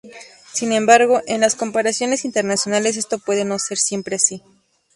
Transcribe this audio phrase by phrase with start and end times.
[0.51, 4.41] Sin embargo, en las comparaciones internacionales esto puede no ser siempre así.